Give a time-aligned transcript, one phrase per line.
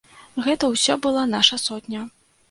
[0.45, 2.01] Гэта ўсё была наша сотня.